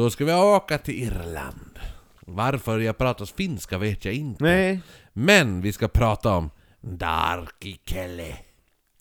Då 0.00 0.10
ska 0.10 0.24
vi 0.24 0.34
åka 0.34 0.78
till 0.78 0.94
Irland. 0.94 1.78
Varför 2.20 2.78
jag 2.78 2.98
pratar 2.98 3.24
finska 3.26 3.78
vet 3.78 4.04
jag 4.04 4.14
inte. 4.14 4.44
Nej. 4.44 4.80
Men 5.12 5.60
vi 5.60 5.72
ska 5.72 5.88
prata 5.88 6.36
om 6.36 6.50
Darky 6.80 7.76
Kelly. 7.86 8.34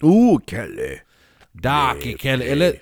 Oh, 0.02 0.42
Kelly! 0.48 1.00
Darky 1.52 2.18
Kelly, 2.18 2.46
eller 2.46 2.82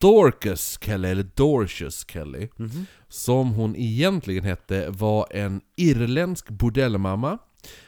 Dorcas 0.00 0.78
Kelly, 0.82 1.08
eller 1.08 1.26
Dorcious 1.34 2.06
Kelly. 2.08 2.48
Mhm. 2.56 2.86
Som 3.08 3.52
hon 3.52 3.76
egentligen 3.76 4.44
hette 4.44 4.90
var 4.90 5.26
en 5.30 5.60
irländsk 5.76 6.48
bordellmamma. 6.48 7.38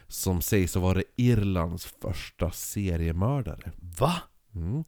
Som 0.09 0.43
sägs 0.43 0.75
ha 0.75 0.81
varit 0.81 1.15
Irlands 1.17 1.95
första 2.03 2.51
seriemördare. 2.51 3.73
Va? 3.99 4.13
Mm. 4.55 4.85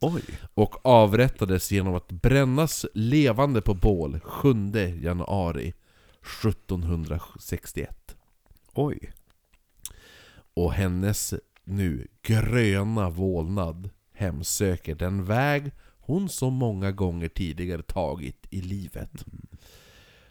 Och 0.53 0.85
avrättades 0.85 1.71
genom 1.71 1.95
att 1.95 2.11
brännas 2.11 2.85
levande 2.93 3.61
på 3.61 3.73
bål 3.73 4.19
7 4.19 4.53
januari 5.01 5.73
1761. 6.21 8.15
Oj. 8.73 9.13
Och 10.53 10.73
hennes 10.73 11.33
nu 11.63 12.07
gröna 12.21 13.09
vålnad 13.09 13.89
hemsöker 14.13 14.95
den 14.95 15.25
väg 15.25 15.71
hon 15.99 16.29
så 16.29 16.49
många 16.49 16.91
gånger 16.91 17.27
tidigare 17.27 17.81
tagit 17.81 18.47
i 18.49 18.61
livet. 18.61 19.25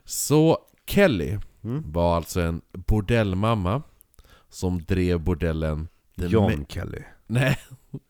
Så 0.05 0.59
Kelly 0.87 1.39
Mm. 1.65 1.93
var 1.93 2.17
alltså 2.17 2.41
en 2.41 2.61
bordellmamma 2.73 3.83
som 4.49 4.83
drev 4.83 5.21
bordellen 5.21 5.89
John 6.15 6.67
Kelly. 6.69 7.03
Nej, 7.27 7.59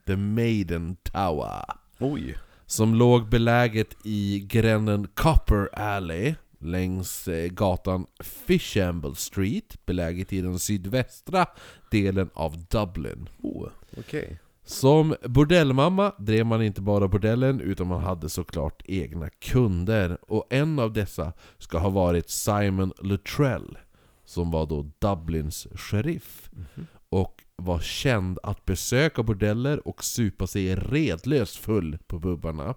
The 0.06 0.16
Maiden 0.16 0.97
Tower. 1.02 1.64
Oj. 1.98 2.38
Som 2.66 2.94
låg 2.94 3.28
beläget 3.28 3.97
i 4.05 4.41
gränden 4.48 5.08
Copper 5.14 5.78
Alley 5.78 6.34
längs 6.58 7.28
eh, 7.28 7.48
gatan 7.48 8.06
Fishamble 8.20 9.14
Street, 9.14 9.86
beläget 9.86 10.33
i 10.33 10.41
den 10.41 10.58
sydvästra 10.58 11.47
delen 11.91 12.30
av 12.34 12.64
Dublin. 12.70 13.28
Oh, 13.42 13.69
okej. 13.98 14.38
Som 14.64 15.14
bordellmamma 15.25 16.12
drev 16.19 16.47
man 16.47 16.62
inte 16.62 16.80
bara 16.80 17.08
bordellen, 17.08 17.60
utan 17.60 17.86
man 17.86 18.03
hade 18.03 18.28
såklart 18.28 18.83
egna 18.84 19.28
kunder. 19.28 20.19
Och 20.22 20.47
en 20.50 20.78
av 20.78 20.92
dessa 20.92 21.33
ska 21.58 21.78
ha 21.78 21.88
varit 21.88 22.30
Simon 22.30 22.92
Luttrell, 22.98 23.78
som 24.25 24.50
var 24.50 24.66
då 24.66 24.91
Dublins 24.98 25.66
sheriff. 25.75 26.50
Och 27.12 27.44
var 27.56 27.80
känd 27.80 28.38
att 28.42 28.64
besöka 28.64 29.22
bordeller 29.22 29.88
och 29.88 30.05
supa 30.05 30.46
sig 30.46 30.77
redlöst 30.77 31.56
full 31.56 31.98
på 32.06 32.19
bubbarna. 32.19 32.74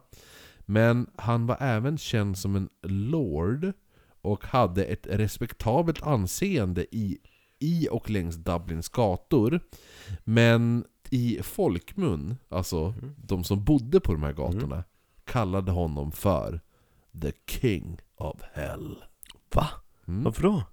Men 0.59 1.09
han 1.15 1.47
var 1.47 1.57
även 1.59 1.97
känd 1.97 2.37
som 2.37 2.55
en 2.55 2.69
lord 2.81 3.73
och 4.21 4.45
hade 4.45 4.85
ett 4.85 5.07
respektabelt 5.07 6.03
anseende 6.03 6.85
i, 6.95 7.17
i 7.59 7.87
och 7.91 8.09
längs 8.09 8.35
Dublins 8.35 8.89
gator. 8.89 9.59
Men 10.23 10.85
i 11.09 11.39
folkmun, 11.43 12.37
alltså 12.49 12.93
de 13.17 13.43
som 13.43 13.63
bodde 13.63 13.99
på 13.99 14.13
de 14.13 14.23
här 14.23 14.33
gatorna, 14.33 14.83
kallade 15.23 15.71
honom 15.71 16.11
för 16.11 16.61
The 17.21 17.31
King 17.47 17.99
of 18.15 18.41
Hell. 18.53 19.03
Va? 19.53 19.67
Mm. 20.07 20.23
Varför 20.23 20.43
då? 20.43 20.63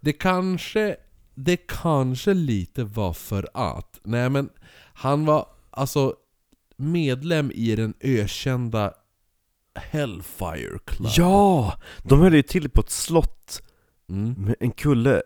Det 0.00 0.12
kanske, 0.12 0.96
det 1.44 1.56
kanske 1.56 2.34
lite 2.34 2.84
var 2.84 3.12
för 3.12 3.48
att, 3.54 4.00
nej 4.04 4.30
men 4.30 4.48
han 4.94 5.24
var 5.24 5.46
alltså 5.70 6.14
medlem 6.76 7.50
i 7.54 7.76
den 7.76 7.94
ökända 8.00 8.92
Hellfire 9.74 10.78
Club. 10.84 11.10
Ja! 11.16 11.74
De 12.02 12.20
höll 12.20 12.34
ju 12.34 12.42
till 12.42 12.70
på 12.70 12.80
ett 12.80 12.90
slott 12.90 13.62
Mm, 14.10 14.32
med 14.38 14.54
en 14.60 14.70
kulle 14.70 15.22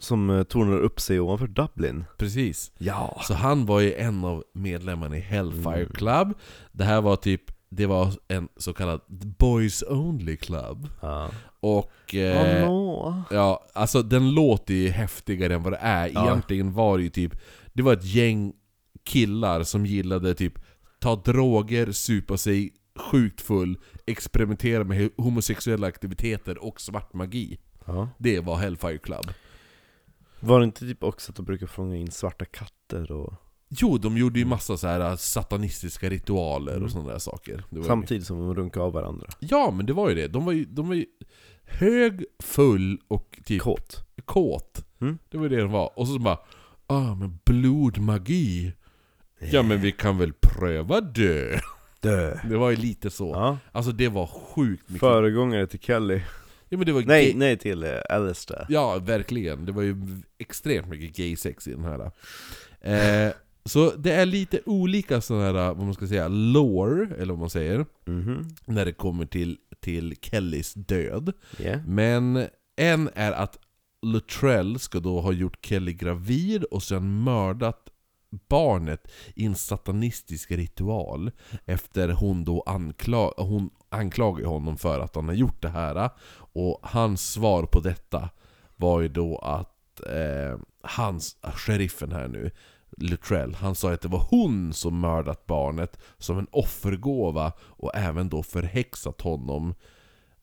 som 0.00 0.30
eh, 0.30 0.42
tornar 0.42 0.78
upp 0.78 1.00
sig 1.00 1.20
ovanför 1.20 1.46
Dublin. 1.46 2.04
precis. 2.18 2.72
Ja! 2.78 3.20
Så 3.24 3.34
han 3.34 3.66
var 3.66 3.80
ju 3.80 3.94
en 3.94 4.24
av 4.24 4.44
medlemmarna 4.54 5.16
i 5.16 5.20
Hellfire 5.20 5.74
Mm. 5.80 5.92
Club. 5.92 6.34
Det 6.72 6.84
här 6.84 7.00
var 7.00 7.16
typ, 7.16 7.42
det 7.74 7.86
var 7.86 8.12
en 8.28 8.48
så 8.56 8.72
kallad 8.72 9.00
Boys 9.38 9.82
Only 9.82 10.36
Club. 10.36 10.88
Ja. 11.00 11.30
Och... 11.60 12.14
Eh, 12.14 12.68
no. 12.68 13.22
Ja, 13.30 13.66
alltså 13.72 14.02
den 14.02 14.34
låter 14.34 14.74
ju 14.74 14.88
häftigare 14.88 15.54
än 15.54 15.62
vad 15.62 15.72
det 15.72 15.78
är. 15.80 16.10
Ja. 16.14 16.26
Egentligen 16.26 16.72
var 16.72 16.98
det 16.98 17.04
ju 17.04 17.10
typ, 17.10 17.34
det 17.72 17.82
var 17.82 17.92
ett 17.92 18.04
gäng 18.04 18.52
killar 19.04 19.62
som 19.62 19.86
gillade 19.86 20.34
typ 20.34 20.58
ta 21.00 21.16
droger, 21.16 21.92
supa 21.92 22.36
sig 22.36 22.70
sjukt 22.96 23.40
full, 23.40 23.78
experimentera 24.06 24.84
med 24.84 25.10
homosexuella 25.16 25.86
aktiviteter 25.86 26.64
och 26.64 26.80
svart 26.80 27.12
magi. 27.12 27.58
Ja. 27.84 28.08
Det 28.18 28.40
var 28.40 28.56
Hellfire 28.56 28.98
Club. 28.98 29.32
Var 30.40 30.60
det 30.60 30.64
inte 30.64 30.80
typ 30.80 31.04
också 31.04 31.32
att 31.32 31.36
de 31.36 31.44
brukar 31.44 31.66
fånga 31.66 31.96
in 31.96 32.10
svarta 32.10 32.44
katter 32.44 33.12
och... 33.12 33.34
Jo, 33.80 33.98
de 33.98 34.16
gjorde 34.18 34.38
ju 34.38 34.44
massa 34.44 34.76
så 34.76 34.86
här 34.86 35.16
satanistiska 35.16 36.10
ritualer 36.10 36.72
Mm. 36.72 36.84
och 36.84 36.90
sådana 36.90 37.10
där 37.12 37.18
saker. 37.18 37.64
Ju- 37.70 37.82
Samtidigt 37.82 38.26
som 38.26 38.38
de 38.38 38.54
runkar 38.54 38.80
av 38.80 38.92
varandra. 38.92 39.26
Ja, 39.40 39.70
men 39.70 39.86
det 39.86 39.92
var 39.92 40.08
ju 40.08 40.14
det. 40.14 40.28
De 40.28 40.44
var 40.44 40.52
ju, 40.52 40.64
de 40.64 40.88
var 40.88 40.94
ju 40.94 41.06
hög, 41.64 42.24
full 42.42 42.98
och 43.08 43.38
typ 43.44 43.62
Kåt. 43.62 44.04
kåt. 44.24 44.84
Mm. 45.00 45.18
Det 45.28 45.38
var 45.38 45.48
det 45.48 45.56
de 45.60 45.70
var. 45.72 45.98
Och 45.98 46.08
så 46.08 46.18
bara 46.18 46.38
Ah 46.86 47.14
men 47.14 47.38
blodmagi. 47.44 48.72
Ja 49.50 49.62
men 49.62 49.80
vi 49.80 49.92
kan 49.92 50.18
väl 50.18 50.32
pröva 50.32 51.00
dö. 51.00 51.58
Dö. 52.00 52.38
Det 52.48 52.56
var 52.56 52.70
ju 52.70 52.76
lite 52.76 53.10
så. 53.10 53.28
Ja. 53.30 53.58
Alltså 53.72 53.92
det 53.92 54.08
var 54.08 54.26
sjukt 54.26 54.88
mycket. 54.88 55.00
Föregångare 55.00 55.66
till 55.66 55.80
Kelly. 55.80 56.20
Ja 56.68 56.78
men 56.78 56.86
det 56.86 56.92
var 56.92 57.02
Nej, 57.02 57.24
gay... 57.30 57.34
nej 57.38 57.56
till 57.56 57.82
eh, 57.84 57.90
Alistair. 58.10 58.66
Ja, 58.68 58.98
verkligen. 58.98 59.64
Det 59.66 59.72
var 59.72 59.82
ju 59.82 59.96
extremt 60.38 60.88
mycket 60.88 61.16
gay-sex 61.16 61.68
i 61.68 61.70
den 61.70 61.84
här. 61.84 62.10
Eh, 62.80 63.32
så 63.64 63.90
det 63.96 64.12
är 64.12 64.26
lite 64.26 64.60
olika 64.66 65.20
sådana 65.20 65.44
här, 65.44 65.52
vad 65.74 65.84
man 65.84 65.94
ska 65.94 66.06
säga, 66.06 66.28
lore, 66.28 67.14
eller 67.16 67.32
vad 67.32 67.40
man 67.40 67.50
säger, 67.50 67.86
Mhm. 68.04 68.48
när 68.66 68.84
det 68.84 68.92
kommer 68.92 69.26
till, 69.26 69.58
till 69.80 70.16
Kellys 70.22 70.74
död. 70.74 71.32
Yeah. 71.60 71.80
Men 71.86 72.46
en 72.76 73.10
är 73.14 73.32
att 73.32 73.58
Luttrell 74.06 74.78
ska 74.78 75.00
då 75.00 75.20
ha 75.20 75.32
gjort 75.32 75.66
Kelly 75.66 75.92
gravid 75.92 76.64
och 76.64 76.82
sen 76.82 77.22
mördat 77.22 77.88
barnet 78.48 79.12
i 79.34 79.44
en 79.44 79.54
satanistisk 79.54 80.50
ritual 80.50 81.30
efter 81.64 82.08
hon 82.08 82.44
då 82.44 82.62
anklag, 82.66 83.32
hon 83.36 83.70
anklagar 83.88 84.46
honom 84.46 84.76
för 84.78 85.00
att 85.00 85.14
han 85.16 85.28
har 85.28 85.34
gjort 85.34 85.62
det 85.62 85.68
här 85.68 86.10
och 86.34 86.78
hans 86.82 87.32
svar 87.32 87.62
på 87.62 87.80
detta 87.80 88.28
var 88.76 89.00
ju 89.00 89.08
då 89.08 89.38
att 89.38 90.00
eh, 90.00 90.58
hans, 90.82 91.36
sheriffen 91.42 92.12
här 92.12 92.28
nu 92.28 92.50
Luttrell, 92.96 93.54
han 93.54 93.74
sa 93.74 93.92
att 93.92 94.00
det 94.00 94.08
var 94.08 94.26
hon 94.30 94.72
som 94.72 94.98
mördat 94.98 95.46
barnet 95.46 96.00
som 96.18 96.38
en 96.38 96.46
offergåva 96.50 97.52
och 97.60 97.94
även 97.94 98.28
då 98.28 98.42
förhäxat 98.42 99.20
honom 99.20 99.74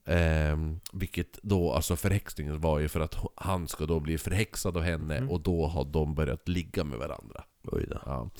Ehm, 0.04 0.80
vilket 0.92 1.42
då, 1.42 1.72
alltså 1.72 1.96
förhäxningen 1.96 2.60
var 2.60 2.78
ju 2.78 2.88
för 2.88 3.00
att 3.00 3.16
han 3.34 3.68
ska 3.68 3.86
då 3.86 4.00
bli 4.00 4.18
förhäxad 4.18 4.76
av 4.76 4.82
henne 4.82 5.16
Mm. 5.16 5.30
och 5.30 5.40
då 5.40 5.66
har 5.66 5.84
de 5.84 6.14
börjat 6.14 6.48
ligga 6.48 6.84
med 6.84 6.98
varandra. 6.98 7.44
Oj 7.64 7.86
då. 7.90 8.00
Ja. 8.06 8.30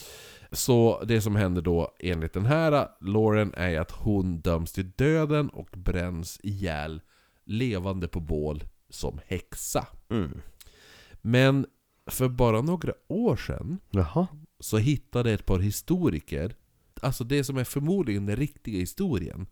Så 0.53 1.03
det 1.05 1.21
som 1.21 1.37
händer 1.37 1.63
då 1.63 1.97
enligt 1.99 2.33
den 2.33 2.47
här 2.47 2.89
Lauren 3.01 3.55
är 3.57 3.81
att 3.81 3.91
hon 3.91 4.41
döms 4.41 4.73
till 4.73 4.91
döden 4.91 5.49
och 5.49 5.69
bränns 5.73 6.41
ihjäl 6.43 7.01
levande 7.45 8.09
på 8.09 8.21
bål 8.21 8.65
som 8.89 9.21
häxa. 9.27 9.87
Mm. 10.11 10.41
Men 11.21 11.67
för 12.07 12.29
bara 12.29 12.61
några 12.63 12.93
år 13.09 13.37
sedan 13.37 13.79
Jaha. 13.91 14.27
så 14.61 14.79
hittade 14.79 15.33
ett 15.33 15.47
par 15.47 15.59
historiker, 15.59 16.55
alltså 17.03 17.25
det 17.25 17.45
som 17.45 17.57
är 17.57 17.65
förmodligen 17.65 18.27
den 18.27 18.37
riktiga 18.37 18.79
historien. 18.79 19.47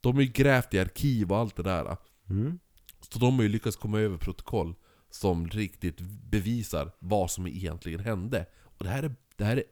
De 0.00 0.14
har 0.14 0.22
ju 0.22 0.28
grävt 0.28 0.74
i 0.74 0.78
arkiv 0.78 1.32
och 1.32 1.38
allt 1.38 1.56
det 1.56 1.62
där. 1.62 1.96
Mm. 2.30 2.58
Så 3.00 3.18
de 3.18 3.34
har 3.36 3.42
ju 3.42 3.48
lyckats 3.48 3.76
komma 3.76 4.00
över 4.00 4.16
protokoll 4.18 4.74
som 5.10 5.48
riktigt 5.48 6.00
bevisar 6.30 6.92
vad 6.98 7.30
som 7.30 7.46
egentligen 7.46 8.00
hände. 8.00 8.46
Och 8.62 8.84
det 8.84 8.90
här 8.90 9.02
är, 9.02 9.14
det 9.36 9.44
här 9.44 9.56
är 9.56 9.64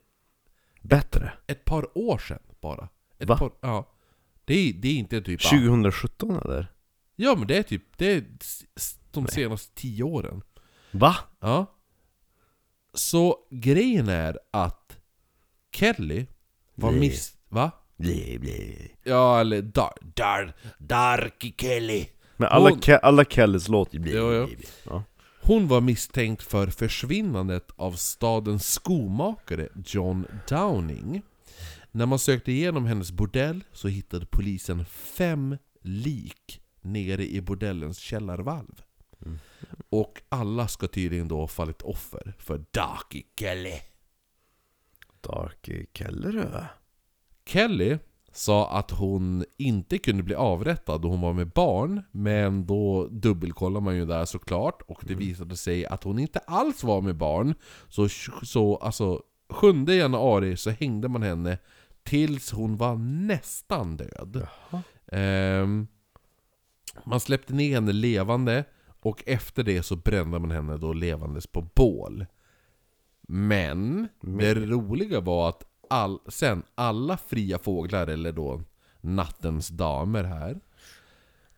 Bättre. 0.83 1.33
ett 1.47 1.65
par 1.65 1.99
år 1.99 2.19
sedan 2.19 2.43
bara. 2.61 2.89
Ett 3.19 3.29
Va? 3.29 3.37
Par, 3.39 3.53
ja. 3.61 3.93
Det 4.45 4.55
är, 4.55 4.73
det 4.73 4.89
är 4.89 4.95
inte 4.95 5.21
typ... 5.23 5.41
2017 5.51 6.37
eller? 6.45 6.73
Ja 7.17 7.35
men 7.39 7.47
det 7.49 7.57
är 7.57 7.63
typ, 7.63 7.83
det 7.97 8.13
är 8.13 8.25
de 9.11 9.21
Nej. 9.21 9.33
senaste 9.33 9.75
tio 9.75 10.03
åren. 10.03 10.43
Va? 10.91 11.17
Ja. 11.41 11.67
Så 12.99 13.37
grejen 13.51 14.09
är 14.09 14.39
att 14.51 14.99
Kelly 15.73 16.27
var 16.75 16.91
Nej. 16.91 17.01
miss... 17.01 17.35
Va? 17.49 17.71
Blä, 17.97 18.39
blä. 18.39 18.53
Ja 19.05 19.41
eller 19.41 19.63
Dar... 19.63 19.93
Dar... 20.01 20.55
Darky 20.79 21.53
Kelly. 21.59 22.07
Men 22.37 22.49
alla, 22.49 22.71
Hon- 22.71 22.81
Ke- 22.81 22.99
alla 23.03 23.25
Kellys 23.25 23.69
låter 23.69 23.99
blä, 23.99 24.11
jo. 24.13 24.47
blä, 24.47 24.57
blä. 24.57 24.67
Ja. 24.85 25.03
Hon 25.43 25.69
var 25.69 25.81
misstänkt 25.81 26.43
för 26.43 26.67
försvinnandet 26.67 27.71
av 27.77 27.93
stadens 27.93 28.73
skomakare 28.73 29.69
John 29.87 30.27
Downing. 30.49 31.23
När 31.91 32.07
man 32.07 32.19
sökte 32.19 32.53
igenom 32.53 32.87
hennes 32.87 33.13
bordell 33.13 33.65
så 33.73 33.89
hittade 33.89 34.27
polisen 34.27 34.85
fem 34.85 35.57
lik 35.83 36.61
nere 36.81 37.27
i 37.27 37.41
bordellens 37.41 37.99
källarvalv. 37.99 38.83
Och 39.91 40.23
alla 40.29 40.69
ska 40.69 40.89
tydligen 40.89 41.29
då 41.29 41.37
ha 41.41 41.47
fallit 41.49 41.83
offer 41.83 42.35
för 42.39 42.65
Darky 42.71 43.23
Kelly. 43.37 43.75
Darky 45.21 45.87
Kellerö. 45.95 46.65
Kelly 47.47 47.99
sa 48.33 48.71
att 48.71 48.91
hon 48.91 49.45
inte 49.57 49.99
kunde 49.99 50.23
bli 50.23 50.35
avrättad 50.35 51.01
då 51.01 51.09
hon 51.09 51.21
var 51.21 51.33
med 51.33 51.49
barn, 51.51 52.03
men 52.11 52.67
då 52.67 53.09
dubbelkollar 53.09 53.81
man 53.81 53.97
ju 53.97 54.07
där 54.07 54.25
såklart, 54.25 54.83
och 54.83 54.99
det 55.03 55.13
Mm. 55.13 55.27
visade 55.27 55.57
sig 55.57 55.87
att 55.87 56.05
hon 56.05 56.19
inte 56.19 56.39
alls 56.39 56.85
var 56.85 57.01
med 57.01 57.17
barn. 57.17 57.55
Så, 57.89 58.09
så 58.43 58.77
alltså, 58.77 59.23
7 59.49 59.85
januari 59.85 60.57
så 60.57 60.71
hängde 60.71 61.09
man 61.09 61.23
henne 61.23 61.59
tills 62.03 62.53
hon 62.53 62.77
var 62.77 62.97
nästan 62.97 63.97
död. 63.97 64.47
Ehm, 65.13 65.87
man 67.05 67.21
släppte 67.21 67.55
ner 67.55 67.75
henne 67.75 67.93
levande, 67.93 68.65
och 69.09 69.23
efter 69.27 69.63
det 69.63 69.83
så 69.83 69.97
brände 69.97 70.39
man 70.39 70.51
henne 70.51 70.77
då 70.77 70.93
levandes 70.93 71.47
på 71.47 71.63
bål. 71.75 72.27
Men, 73.29 74.09
det 74.21 74.55
roliga 74.55 75.21
var 75.21 75.49
att 75.49 75.65
all, 75.91 76.19
sen 76.29 76.63
alla 76.75 77.17
fria 77.17 77.59
fåglar, 77.59 78.07
eller 78.07 78.33
då 78.33 78.63
nattens 79.01 79.69
damer 79.69 80.25
här, 80.25 80.61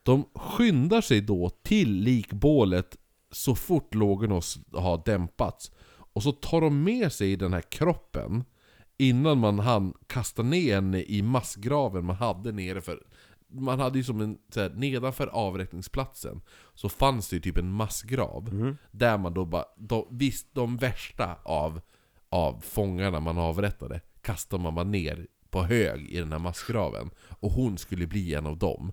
de 0.02 0.24
skyndar 0.34 1.00
sig 1.00 1.20
då 1.20 1.50
till 1.62 1.92
likbålet 1.92 2.96
så 3.30 3.54
fort 3.54 3.94
lågorna 3.94 4.40
har 4.72 5.02
dämpats. 5.04 5.72
Och 6.12 6.22
så 6.22 6.32
tar 6.32 6.60
de 6.60 6.82
med 6.82 7.12
sig 7.12 7.36
den 7.36 7.52
här 7.52 7.60
kroppen 7.70 8.44
innan 8.98 9.38
man 9.38 9.58
hann 9.58 9.94
kasta 10.06 10.42
ner 10.42 10.74
henne 10.74 11.02
i 11.02 11.22
massgraven 11.22 12.04
man 12.04 12.16
hade 12.16 12.52
nere 12.52 12.80
för... 12.80 13.02
Man 13.50 13.80
hade 13.80 13.98
ju 13.98 14.04
som 14.04 14.20
en, 14.20 14.38
så 14.48 14.60
här, 14.60 14.70
nedanför 14.70 15.26
avrättningsplatsen 15.26 16.40
så 16.74 16.88
fanns 16.88 17.28
det 17.28 17.36
ju 17.36 17.42
typ 17.42 17.58
en 17.58 17.72
massgrav. 17.72 18.48
Mm. 18.48 18.76
Där 18.90 19.18
man 19.18 19.34
då 19.34 19.44
bara, 19.44 19.64
de, 19.76 20.06
visst 20.10 20.54
de 20.54 20.76
värsta 20.76 21.36
av, 21.42 21.80
av 22.28 22.60
fångarna 22.60 23.20
man 23.20 23.38
avrättade 23.38 24.00
kastar 24.22 24.58
man 24.58 24.74
bara 24.74 24.84
ner 24.84 25.26
på 25.50 25.62
hög 25.62 26.08
i 26.10 26.18
den 26.18 26.32
här 26.32 26.38
massgraven. 26.38 27.10
Och 27.40 27.52
hon 27.52 27.78
skulle 27.78 28.06
bli 28.06 28.34
en 28.34 28.46
av 28.46 28.58
dem. 28.58 28.92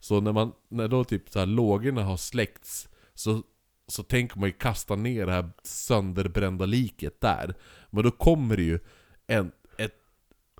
Så 0.00 0.20
när, 0.20 0.32
man, 0.32 0.52
när 0.68 0.88
då 0.88 1.04
typ 1.04 1.30
så 1.30 1.38
här 1.38 1.46
lågorna 1.46 2.04
har 2.04 2.16
släckts 2.16 2.88
så, 3.14 3.42
så 3.86 4.02
tänker 4.02 4.38
man 4.38 4.48
ju 4.48 4.52
kasta 4.52 4.96
ner 4.96 5.26
det 5.26 5.32
här 5.32 5.50
sönderbrända 5.62 6.66
liket 6.66 7.20
där. 7.20 7.54
Men 7.90 8.04
då 8.04 8.10
kommer 8.10 8.56
det 8.56 8.62
ju 8.62 8.78
en, 9.26 9.52
ett, 9.78 9.94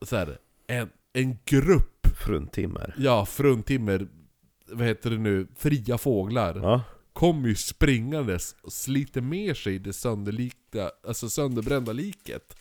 så 0.02 0.16
här, 0.16 0.38
en, 0.66 0.90
en 1.12 1.38
grupp, 1.44 1.97
Fruntimmer. 2.18 2.94
ja 2.98 3.26
fruntimmer, 3.26 4.08
vad 4.66 4.86
heter 4.86 5.10
det 5.10 5.18
nu, 5.18 5.46
fria 5.56 5.98
fåglar 5.98 6.56
Ja. 6.62 6.82
kommer 7.12 7.48
ju 7.48 7.54
springandes 7.54 8.56
och 8.62 8.72
sliter 8.72 9.20
med 9.20 9.56
sig 9.56 9.78
det 9.78 9.92
sönderlikta, 9.92 10.90
alltså 11.06 11.28
sönderbrända 11.28 11.92
liket. 11.92 12.56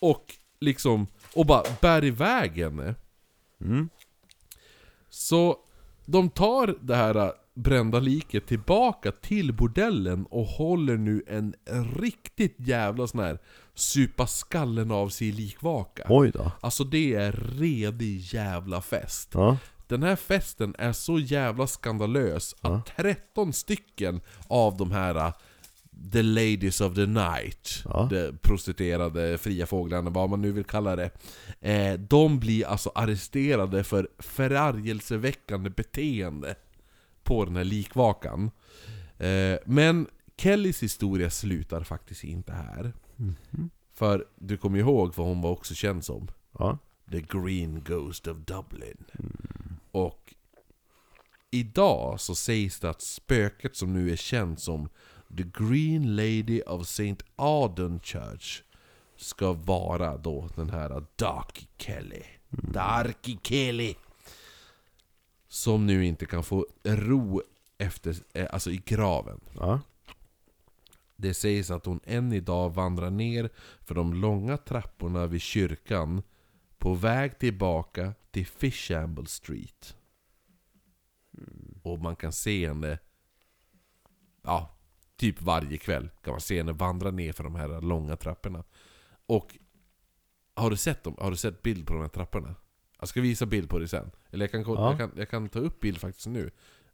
Och 0.00 0.34
liksom, 0.60 1.06
och 1.34 1.46
bara 1.46 1.62
bär 1.80 2.04
iväg 2.04 2.52
henne. 2.58 2.94
Mm. 3.60 3.88
Så 5.08 5.56
de 6.06 6.30
tar 6.30 6.74
det 6.80 6.96
här 6.96 7.32
brända 7.54 8.00
liket 8.00 8.46
tillbaka 8.46 9.12
till 9.12 9.52
bordellen 9.52 10.26
och 10.30 10.46
håller 10.46 10.96
nu 10.96 11.22
en 11.26 11.54
riktigt 11.96 12.56
jävla 12.58 13.06
sån 13.06 13.20
här 13.20 13.38
supa 13.74 14.26
skallen 14.26 14.90
av 14.90 15.08
sig 15.08 15.32
likvaka. 15.32 16.06
Oj 16.08 16.30
då. 16.30 16.52
Alltså 16.60 16.84
det 16.84 17.14
är 17.14 17.32
redig 17.58 18.18
jävla 18.20 18.82
fest. 18.82 19.30
Ja. 19.34 19.58
Den 19.86 20.02
här 20.02 20.16
festen 20.16 20.74
är 20.78 20.92
så 20.92 21.18
jävla 21.18 21.66
skandalös 21.66 22.56
att 22.60 22.86
13 22.96 23.52
stycken 23.52 24.20
av 24.48 24.76
de 24.76 24.90
här 24.92 25.16
uh, 25.16 25.32
The 26.12 26.22
Ladies 26.22 26.80
of 26.80 26.94
the 26.94 27.06
Night, 27.06 27.82
Ja. 27.84 28.08
de 28.10 28.32
prostituerade 28.42 29.38
fria 29.38 29.66
fåglarna, 29.66 30.10
vad 30.10 30.30
man 30.30 30.42
nu 30.42 30.52
vill 30.52 30.64
kalla 30.64 30.96
det, 30.96 31.10
eh, 31.60 31.92
de 31.98 32.38
blir 32.38 32.66
alltså 32.66 32.92
arresterade 32.94 33.84
för 33.84 34.08
förargelseväckande 34.18 35.70
beteende 35.70 36.54
på 37.24 37.44
den 37.44 37.56
här 37.56 37.64
likvakan. 37.64 38.50
Eh, 39.18 39.58
men 39.66 40.06
Kellys 40.36 40.82
historia 40.82 41.30
slutar 41.30 41.82
faktiskt 41.82 42.24
inte 42.24 42.52
här. 42.52 42.92
För 43.94 44.26
du 44.36 44.56
kommer 44.56 44.78
ihåg 44.78 45.14
vad 45.16 45.26
hon 45.26 45.42
var 45.42 45.50
också 45.50 45.74
känd 45.74 46.04
som. 46.04 46.28
Ja. 46.58 46.78
The 47.10 47.20
Green 47.20 47.82
Ghost 47.84 48.26
of 48.26 48.36
Dublin. 48.38 49.04
Och 49.90 50.34
idag 51.50 52.20
så 52.20 52.34
sägs 52.34 52.80
det 52.80 52.90
att 52.90 53.02
spöket 53.02 53.76
som 53.76 53.92
nu 53.92 54.12
är 54.12 54.16
känt 54.16 54.60
som 54.60 54.88
The 55.36 55.44
Green 55.64 56.16
Lady 56.16 56.60
of 56.60 56.82
St. 56.82 57.16
Auden 57.36 58.00
Church 58.00 58.62
ska 59.16 59.52
vara 59.52 60.16
då 60.16 60.48
den 60.56 60.70
här 60.70 61.04
Darky 61.16 61.66
Kelly. 61.78 62.22
Darky 62.50 63.36
Kelly! 63.42 63.94
Som 65.52 65.86
nu 65.86 66.04
inte 66.06 66.26
kan 66.26 66.44
få 66.44 66.66
ro 66.84 67.42
efter, 67.78 68.16
eh, 68.32 68.46
alltså 68.52 68.70
i 68.70 68.76
graven. 68.76 69.40
Ja. 69.54 69.80
Det 71.16 71.34
sägs 71.34 71.70
att 71.70 71.86
hon 71.86 72.00
än 72.04 72.32
idag 72.32 72.74
vandrar 72.74 73.10
ner 73.10 73.50
för 73.80 73.94
de 73.94 74.14
långa 74.14 74.56
trapporna 74.56 75.26
vid 75.26 75.40
kyrkan 75.40 76.22
på 76.78 76.94
väg 76.94 77.38
tillbaka 77.38 78.14
till 78.30 78.46
Fishamble 78.46 79.26
Street. 79.26 79.96
Och 81.82 81.98
man 81.98 82.16
kan 82.16 82.32
se 82.32 82.68
henne, 82.68 82.98
ja, 84.42 84.78
typ 85.16 85.42
varje 85.42 85.78
kväll 85.78 86.10
kan 86.22 86.30
man 86.30 86.40
se 86.40 86.56
henne 86.56 86.72
vandra 86.72 87.10
ner 87.10 87.32
för 87.32 87.44
de 87.44 87.54
här 87.54 87.80
långa 87.80 88.16
trapporna. 88.16 88.64
Och 89.26 89.58
har 90.54 90.70
du 90.70 90.76
sett 90.76 91.04
dem? 91.04 91.16
Har 91.18 91.30
du 91.30 91.36
sett 91.36 91.62
bild 91.62 91.86
på 91.86 91.92
de 91.92 92.00
här 92.00 92.08
trapporna? 92.08 92.54
Jag 93.02 93.08
ska 93.08 93.20
visa 93.20 93.46
bild 93.46 93.70
på 93.70 93.78
det 93.78 93.88
sen. 93.88 94.10
Eller 94.30 94.44
jag 94.44 94.50
kan, 94.64 94.74
Ja. 94.74 94.88
jag 94.90 94.98
kan, 94.98 95.12
jag 95.16 95.28
kan 95.30 95.48
ta 95.48 95.58
upp 95.58 95.80
bild 95.80 95.98
faktiskt 95.98 96.26
nu. 96.26 96.50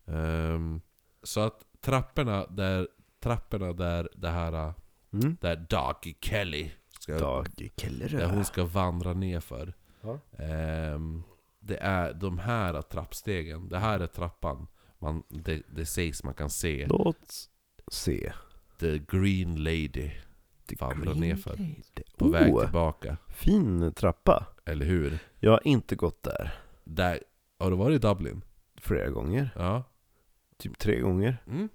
Ehm, 0.06 0.80
så 1.22 1.40
att 1.40 1.64
trapporna 1.80 2.46
där, 2.46 2.88
trapporna 3.20 3.72
där 3.72 4.08
det 4.16 4.28
här, 4.28 4.74
Mm. 5.12 5.36
där 5.40 5.66
Darky 5.70 6.14
Kelly 6.20 6.70
ska, 7.00 7.18
Darky 7.18 7.70
där 7.76 7.82
Kellerö. 7.82 8.26
hon 8.26 8.44
ska 8.44 8.64
vandra 8.64 9.12
ner 9.14 9.40
för. 9.40 9.74
Ja. 10.00 10.18
Ehm, 10.44 11.22
det 11.60 11.76
är 11.76 12.12
de 12.14 12.38
här 12.38 12.82
trappstegen, 12.82 13.68
det 13.68 13.78
här 13.78 14.00
är 14.00 14.06
trappan. 14.06 14.66
Man, 14.98 15.22
det, 15.28 15.62
det 15.76 15.86
sägs 15.86 16.24
man 16.24 16.34
kan 16.34 16.50
se 16.50 16.86
Låt 16.86 17.48
se. 17.92 18.32
The 18.80 18.98
Green 18.98 19.56
Lady 19.64 20.10
The 20.68 20.76
Vandra 20.80 21.04
Green 21.12 21.20
nerför. 21.20 21.50
Lady. 21.56 21.74
på 22.18 22.28
väg 22.28 22.54
Oh, 22.54 22.62
tillbaka. 22.62 23.16
fin 23.28 23.92
trappa. 23.96 24.46
Eller 24.68 24.87
hur? 24.87 25.18
Jag 25.40 25.50
har 25.50 25.66
inte 25.66 25.96
gått 25.96 26.22
där 26.22 26.54
Där, 26.84 27.20
har 27.58 27.70
du 27.70 27.76
varit 27.76 27.96
i 27.96 27.98
Dublin? 28.06 28.42
flera 28.80 29.10
gånger. 29.10 29.50
Ja. 29.56 29.84
Typ 30.58 30.78
tre 30.78 31.00
gånger. 31.00 31.37
Mm. 31.46 31.68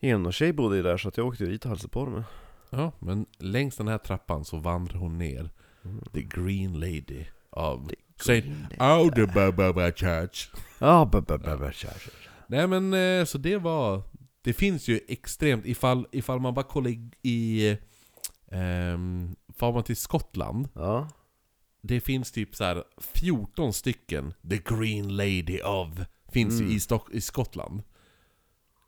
En 0.00 0.26
och 0.26 0.34
tjej 0.34 0.52
bodde 0.52 0.76
ju 0.76 0.82
där 0.82 0.96
så 0.96 1.08
att 1.08 1.16
jag 1.16 1.26
åkte 1.26 1.44
dit 1.44 1.64
och 1.64 1.68
hälsade 1.68 1.90
på 1.90 2.04
dem. 2.04 2.24
Ja, 2.70 2.92
men 2.98 3.26
längs 3.38 3.76
den 3.76 3.88
här 3.88 3.98
trappan 3.98 4.44
så 4.44 4.56
vandrar 4.56 4.98
hon 4.98 5.18
ner 5.18 5.50
The 6.12 6.22
Green 6.22 6.72
Lady 6.80 7.24
av 7.50 7.90
Saint 8.16 8.46
Audubaba 8.78 9.92
Church. 9.92 10.50
Ja, 10.78 11.08
b- 11.12 11.20
b- 11.28 11.38
b- 11.38 11.56
b- 11.60 11.70
kär, 11.72 11.98
kär. 11.98 12.12
Nej 12.46 12.66
men 12.66 12.94
eh, 12.94 13.24
så 13.24 13.38
det 13.38 13.56
var... 13.56 14.02
Det 14.42 14.52
finns 14.52 14.88
ju 14.88 15.00
extremt, 15.08 15.66
ifall, 15.66 16.06
ifall 16.12 16.40
man 16.40 16.54
bara 16.54 16.64
kollar 16.64 16.90
i... 16.90 17.10
i 17.22 17.76
ehm, 18.50 19.36
far 19.58 19.72
man 19.72 19.82
till 19.82 19.96
Skottland, 19.96 20.68
Ja. 20.74 21.08
Det 21.82 22.00
finns 22.00 22.32
typ 22.32 22.56
så 22.56 22.64
här 22.64 22.84
14 23.00 23.72
stycken 23.72 24.34
The 24.50 24.56
Green 24.56 25.16
Lady 25.16 25.60
of 25.64 25.88
Finns 26.32 26.60
ju 26.60 26.64
Mm. 26.64 26.76
i, 26.76 26.80
Stock, 26.80 27.10
i 27.14 27.20
Skottland 27.20 27.82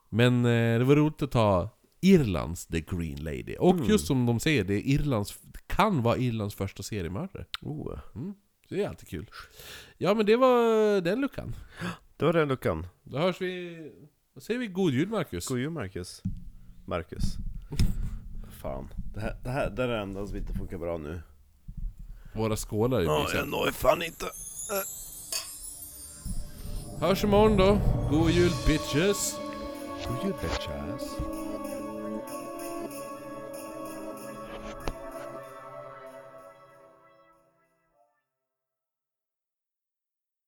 Men 0.08 0.44
eh, 0.44 0.78
det 0.78 0.84
var 0.84 0.96
roligt 0.96 1.22
att 1.22 1.30
ta 1.30 1.68
Irlands 2.00 2.66
The 2.66 2.80
Green 2.80 3.24
Lady 3.24 3.56
Och 3.58 3.74
Mm. 3.74 3.86
just 3.88 4.06
som 4.06 4.26
de 4.26 4.40
säger, 4.40 4.64
det 4.64 4.74
är 4.74 4.86
Irlands, 4.88 5.38
kan 5.66 6.02
vara 6.02 6.16
Irlands 6.16 6.54
första 6.54 6.82
seriemördare 6.82 7.44
Oh. 7.62 7.98
Så 8.68 8.74
det 8.74 8.82
är 8.84 8.88
alltid 8.88 9.08
kul 9.08 9.30
Ja 9.98 10.14
men 10.14 10.26
det 10.26 10.36
var 10.36 11.00
den 11.00 11.20
luckan 11.20 11.56
Det 12.16 12.24
var 12.24 12.32
den 12.32 12.48
luckan. 12.48 12.86
Då 13.02 13.18
hörs 13.18 13.40
vi... 13.40 13.76
Då 14.34 14.40
säger 14.40 14.60
vi 14.60 14.66
god 14.66 14.92
jul 14.92 15.08
Marcus 15.08 15.48
God 15.48 15.58
jul 15.58 15.70
Marcus. 15.70 16.22
Marcus. 16.86 17.22
Fan. 18.62 18.88
Det 19.14 19.20
här, 19.20 19.36
det 19.44 19.50
här 19.50 19.70
det 19.70 19.82
är 19.82 19.88
det 19.88 19.98
enda 19.98 20.26
som 20.26 20.36
inte 20.36 20.52
funkar 20.52 20.78
bra 20.78 20.98
nu. 20.98 21.20
Våra 22.34 22.56
skålar 22.56 23.00
i 23.00 23.04
Ja, 23.04 23.26
jag 23.34 23.48
når 23.48 23.70
fan 23.70 24.02
inte. 24.02 24.26
Hörs 27.00 27.24
imorgon 27.24 27.56
då. 27.56 27.78
God 28.10 28.30
jul 28.30 28.52
bitches! 28.66 29.36
God 30.08 30.16
jul 30.24 30.34
bitches. 30.42 31.10